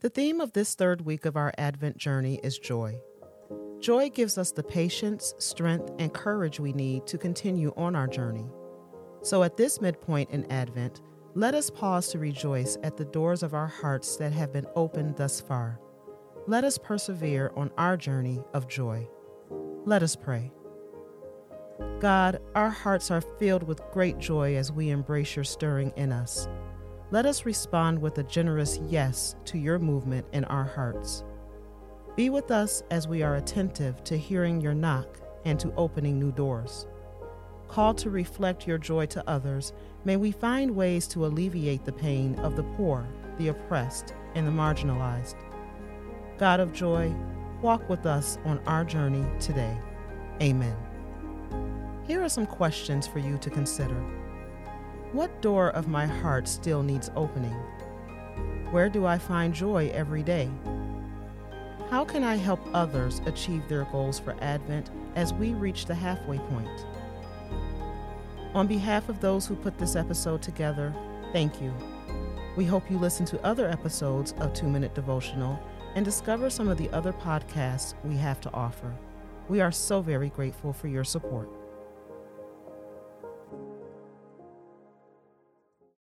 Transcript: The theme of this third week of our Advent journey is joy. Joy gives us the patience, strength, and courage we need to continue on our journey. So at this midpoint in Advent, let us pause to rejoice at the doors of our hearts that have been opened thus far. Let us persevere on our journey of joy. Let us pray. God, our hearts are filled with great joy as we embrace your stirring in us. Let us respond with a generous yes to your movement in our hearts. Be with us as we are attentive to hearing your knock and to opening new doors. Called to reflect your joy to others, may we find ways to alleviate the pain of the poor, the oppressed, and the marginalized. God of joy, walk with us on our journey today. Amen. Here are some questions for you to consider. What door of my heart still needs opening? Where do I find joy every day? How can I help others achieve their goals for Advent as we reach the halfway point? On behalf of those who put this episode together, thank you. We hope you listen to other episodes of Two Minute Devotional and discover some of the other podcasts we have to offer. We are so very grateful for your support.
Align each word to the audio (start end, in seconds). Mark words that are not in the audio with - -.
The 0.00 0.08
theme 0.08 0.40
of 0.40 0.54
this 0.54 0.74
third 0.74 1.02
week 1.02 1.26
of 1.26 1.36
our 1.36 1.52
Advent 1.58 1.98
journey 1.98 2.40
is 2.42 2.58
joy. 2.58 2.98
Joy 3.80 4.08
gives 4.08 4.38
us 4.38 4.50
the 4.50 4.62
patience, 4.62 5.34
strength, 5.36 5.90
and 5.98 6.14
courage 6.14 6.58
we 6.58 6.72
need 6.72 7.06
to 7.06 7.18
continue 7.18 7.74
on 7.76 7.94
our 7.94 8.06
journey. 8.06 8.46
So 9.20 9.42
at 9.42 9.58
this 9.58 9.78
midpoint 9.78 10.30
in 10.30 10.50
Advent, 10.50 11.02
let 11.34 11.54
us 11.54 11.68
pause 11.68 12.08
to 12.08 12.18
rejoice 12.18 12.78
at 12.82 12.96
the 12.96 13.04
doors 13.04 13.42
of 13.42 13.52
our 13.52 13.66
hearts 13.66 14.16
that 14.16 14.32
have 14.32 14.54
been 14.54 14.66
opened 14.74 15.16
thus 15.16 15.38
far. 15.42 15.78
Let 16.46 16.64
us 16.64 16.78
persevere 16.78 17.52
on 17.54 17.70
our 17.76 17.98
journey 17.98 18.42
of 18.54 18.68
joy. 18.68 19.06
Let 19.84 20.02
us 20.02 20.16
pray. 20.16 20.50
God, 22.00 22.40
our 22.54 22.70
hearts 22.70 23.10
are 23.10 23.20
filled 23.20 23.64
with 23.64 23.82
great 23.92 24.16
joy 24.16 24.56
as 24.56 24.72
we 24.72 24.88
embrace 24.88 25.36
your 25.36 25.44
stirring 25.44 25.92
in 25.96 26.10
us. 26.10 26.48
Let 27.12 27.26
us 27.26 27.44
respond 27.44 28.00
with 28.00 28.18
a 28.18 28.22
generous 28.22 28.78
yes 28.88 29.34
to 29.46 29.58
your 29.58 29.80
movement 29.80 30.26
in 30.32 30.44
our 30.44 30.62
hearts. 30.62 31.24
Be 32.14 32.30
with 32.30 32.52
us 32.52 32.84
as 32.92 33.08
we 33.08 33.24
are 33.24 33.34
attentive 33.34 34.04
to 34.04 34.16
hearing 34.16 34.60
your 34.60 34.74
knock 34.74 35.18
and 35.44 35.58
to 35.58 35.74
opening 35.74 36.20
new 36.20 36.30
doors. 36.30 36.86
Called 37.66 37.98
to 37.98 38.10
reflect 38.10 38.68
your 38.68 38.78
joy 38.78 39.06
to 39.06 39.28
others, 39.28 39.72
may 40.04 40.16
we 40.16 40.30
find 40.30 40.70
ways 40.70 41.08
to 41.08 41.26
alleviate 41.26 41.84
the 41.84 41.92
pain 41.92 42.36
of 42.36 42.54
the 42.54 42.62
poor, 42.62 43.08
the 43.38 43.48
oppressed, 43.48 44.14
and 44.36 44.46
the 44.46 44.52
marginalized. 44.52 45.34
God 46.38 46.60
of 46.60 46.72
joy, 46.72 47.12
walk 47.60 47.88
with 47.88 48.06
us 48.06 48.38
on 48.44 48.60
our 48.66 48.84
journey 48.84 49.26
today. 49.40 49.76
Amen. 50.40 50.76
Here 52.06 52.22
are 52.22 52.28
some 52.28 52.46
questions 52.46 53.08
for 53.08 53.18
you 53.18 53.36
to 53.38 53.50
consider. 53.50 54.00
What 55.12 55.42
door 55.42 55.70
of 55.70 55.88
my 55.88 56.06
heart 56.06 56.46
still 56.46 56.84
needs 56.84 57.10
opening? 57.16 57.56
Where 58.70 58.88
do 58.88 59.06
I 59.06 59.18
find 59.18 59.52
joy 59.52 59.90
every 59.92 60.22
day? 60.22 60.48
How 61.90 62.04
can 62.04 62.22
I 62.22 62.36
help 62.36 62.60
others 62.72 63.20
achieve 63.26 63.66
their 63.66 63.86
goals 63.86 64.20
for 64.20 64.36
Advent 64.40 64.90
as 65.16 65.34
we 65.34 65.52
reach 65.54 65.86
the 65.86 65.96
halfway 65.96 66.38
point? 66.38 66.86
On 68.54 68.68
behalf 68.68 69.08
of 69.08 69.20
those 69.20 69.48
who 69.48 69.56
put 69.56 69.76
this 69.78 69.96
episode 69.96 70.42
together, 70.42 70.94
thank 71.32 71.60
you. 71.60 71.74
We 72.56 72.64
hope 72.64 72.88
you 72.88 72.96
listen 72.96 73.26
to 73.26 73.44
other 73.44 73.68
episodes 73.68 74.32
of 74.38 74.52
Two 74.52 74.68
Minute 74.68 74.94
Devotional 74.94 75.60
and 75.96 76.04
discover 76.04 76.50
some 76.50 76.68
of 76.68 76.78
the 76.78 76.90
other 76.90 77.12
podcasts 77.12 77.94
we 78.04 78.16
have 78.16 78.40
to 78.42 78.52
offer. 78.52 78.94
We 79.48 79.60
are 79.60 79.72
so 79.72 80.02
very 80.02 80.28
grateful 80.28 80.72
for 80.72 80.86
your 80.86 81.02
support. 81.02 81.48